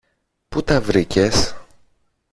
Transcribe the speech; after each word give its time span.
Πού 0.49 0.63
τα 0.63 0.81
βρήκες; 0.81 1.55